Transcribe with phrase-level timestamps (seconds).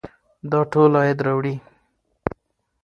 [0.51, 1.55] دا ټول عاید راوړي.